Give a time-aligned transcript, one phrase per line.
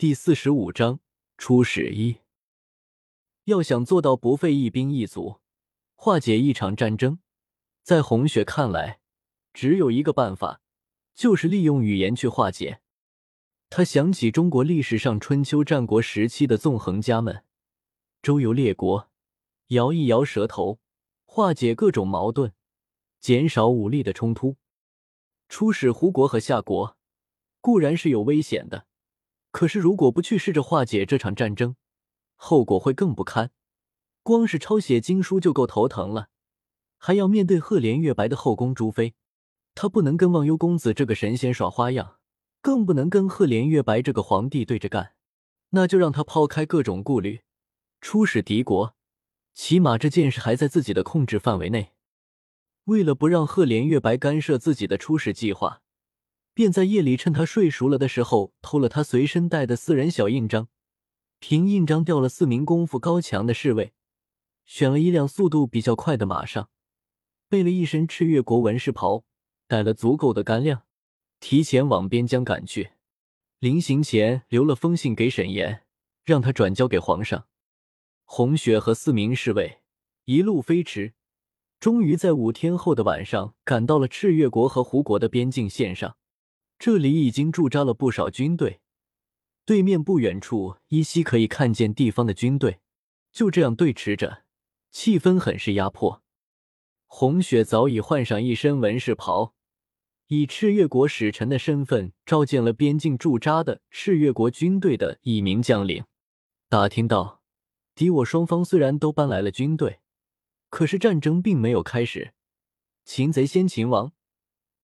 [0.00, 1.00] 第四十五章
[1.38, 2.18] 初始一。
[3.46, 5.40] 要想做到不费一兵一卒，
[5.96, 7.18] 化解一场战争，
[7.82, 9.00] 在红雪看来，
[9.52, 10.60] 只有一个办法，
[11.16, 12.80] 就是利用语言去化解。
[13.70, 17.42] 他想起中国历史上春秋战国时期的纵横家们，
[18.22, 19.10] 周游列国，
[19.70, 20.78] 摇一摇舌头，
[21.24, 22.52] 化解各种矛盾，
[23.18, 24.58] 减少武力的冲突。
[25.48, 26.96] 出使胡国和夏国，
[27.60, 28.86] 固然是有危险的。
[29.50, 31.74] 可是，如果不去试着化解这场战争，
[32.36, 33.50] 后果会更不堪。
[34.22, 36.28] 光是抄写经书就够头疼了，
[36.98, 39.14] 还要面对赫连月白的后宫朱妃，
[39.74, 42.16] 他不能跟忘忧公子这个神仙耍花样，
[42.60, 45.14] 更不能跟赫连月白这个皇帝对着干。
[45.70, 47.42] 那就让他抛开各种顾虑，
[48.00, 48.94] 出使敌国，
[49.54, 51.92] 起码这件事还在自己的控制范围内。
[52.84, 55.82] 为了不让赫连月白干涉自己的出使计划。
[56.58, 60.66] 便在夜里趁他睡熟了的时候，偷了他随身带的私人小印章，
[61.38, 63.92] 凭印章调了四名功夫高强的侍卫，
[64.66, 66.68] 选了一辆速度比较快的马上，
[67.48, 69.22] 备了一身赤月国纹饰袍，
[69.68, 70.82] 带了足够的干粮，
[71.38, 72.90] 提前往边疆赶去。
[73.60, 75.84] 临行前留了封信给沈岩，
[76.24, 77.46] 让他转交给皇上。
[78.24, 79.78] 红雪和四名侍卫
[80.24, 81.14] 一路飞驰，
[81.78, 86.16] 终于在五天后的晚上赶到了赤月国和胡国的边境线上。
[86.78, 88.80] 这里已经驻扎了不少军队，
[89.64, 92.78] 对面不远处依稀可以看见地方的军队，
[93.32, 94.44] 就这样对峙着，
[94.92, 96.22] 气氛很是压迫。
[97.06, 99.54] 红雪早已换上一身纹饰袍，
[100.28, 106.04] 以赤月国使臣的身份召见了边境驻扎的赤月国军队的一名将领，
[106.68, 107.42] 打听到，
[107.96, 109.98] 敌我双方虽然都搬来了军队，
[110.70, 112.34] 可是战争并没有开始，
[113.04, 114.12] 擒贼先擒王。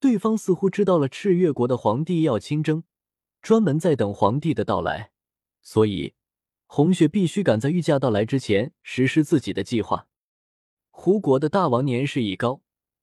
[0.00, 2.84] 对方似乎知道了赤月国的皇帝要亲征，
[3.40, 5.12] 专门在等皇帝的到来，
[5.62, 6.14] 所以
[6.66, 10.06] 红雪必须赶在御驾到来之前实施自己的计划。
[10.90, 12.60] 胡国的大王年事已高，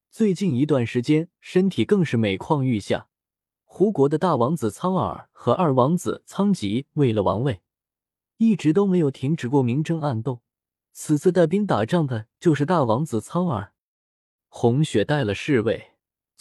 [0.09, 3.07] 最近一段时间身体更是每况愈下。
[3.63, 7.61] 胡国的大王子苍耳和二王子苍吉为了王位，
[8.37, 10.41] 一直都没有停止过明争暗斗。
[10.93, 13.73] 此次带兵打仗的就是大王子苍耳。
[14.49, 15.90] 红雪带了侍卫。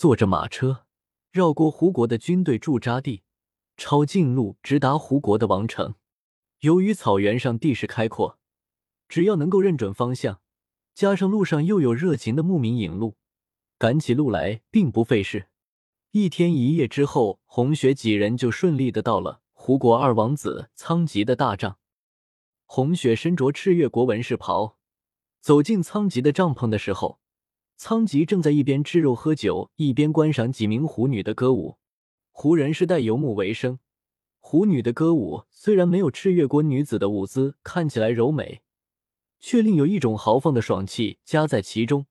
[0.01, 0.87] 坐着马车，
[1.31, 3.23] 绕过胡国的军队驻扎地，
[3.77, 5.95] 抄近路直达胡国的王城。
[6.61, 8.39] 由于草原上地势开阔，
[9.11, 10.41] 只要能够认准方向，
[10.95, 13.19] 加上路上又有热情的牧民引路，
[13.77, 15.51] 赶起路来并不费事。
[16.13, 21.77] 一天一夜之后，红雪几人就顺利的到了胡国二王子仓吉的大帐。
[22.65, 24.79] 红雪身着赤月国纹饰袍，
[25.43, 27.21] 走进仓吉的帐篷的时候。
[27.83, 31.79] 仓吉正在一边吃肉喝酒，一边观赏几名狐女的歌舞。
[32.31, 33.79] 胡人是带游牧为生，
[34.39, 38.61] 狐女的歌舞虽然没有赤月国女子的舞姿看起来柔美，
[39.39, 42.05] 却另有一种豪放的爽气加在其中，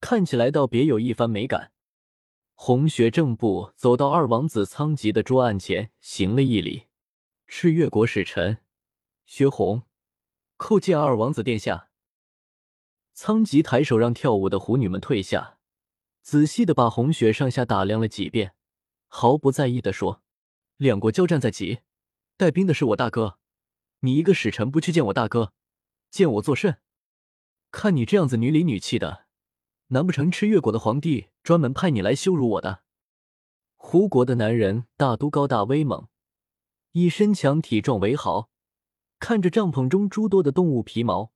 [0.00, 1.72] 看起来倒别有一番美感。
[2.54, 6.84] 红雪正步走到二王子仓吉的桌案前，行了一礼
[7.48, 8.58] ：“赤月国使臣
[9.26, 9.82] 薛红，
[10.56, 11.88] 叩见二王子殿下。”
[13.16, 15.58] 仓吉抬手让跳舞的狐女们退下，
[16.20, 18.54] 仔细的把红雪上下打量了几遍，
[19.06, 20.20] 毫不在意的说
[20.76, 21.78] ：“两国交战在即，
[22.36, 23.38] 带兵的是我大哥，
[24.00, 25.52] 你一个使臣不去见我大哥，
[26.10, 26.78] 见我作甚？
[27.70, 29.26] 看你这样子女里女气的，
[29.88, 32.82] 难不成赤月国的皇帝专门派你来羞辱我的？”
[33.78, 36.08] 胡国的男人大都高大威猛，
[36.90, 38.50] 以身强体壮为豪，
[39.20, 41.33] 看着帐篷中诸多的动物皮毛。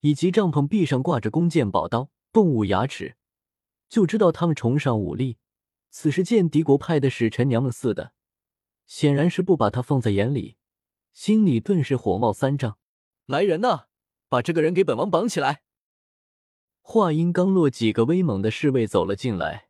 [0.00, 3.16] 以及帐篷壁上挂着弓箭、宝刀、动物牙齿，
[3.88, 5.38] 就知道他们崇尚武力。
[5.90, 8.12] 此时见敌国派的使臣娘们似的，
[8.86, 10.56] 显然是不把他放在眼里，
[11.12, 12.78] 心里顿时火冒三丈。
[13.26, 13.86] 来人呐，
[14.28, 15.62] 把这个人给本王绑起来！
[16.80, 19.68] 话音刚落，几个威猛的侍卫走了进来，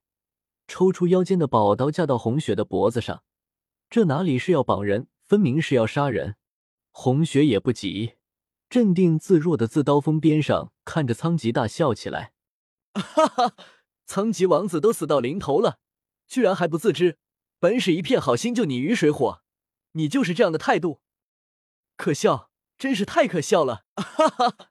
[0.68, 3.24] 抽出腰间的宝刀架到红雪的脖子上。
[3.88, 6.36] 这哪里是要绑人，分明是要杀人。
[6.90, 8.12] 红雪也不急。
[8.70, 12.32] 镇定自若的自刀锋边上看着仓吉大笑起来，
[12.94, 13.54] 哈哈，
[14.06, 15.80] 仓吉王子都死到临头了，
[16.28, 17.18] 居然还不自知，
[17.58, 19.42] 本使一片好心救你于水火，
[19.92, 21.00] 你就是这样的态度，
[21.96, 24.69] 可笑，真是太可笑了，哈哈。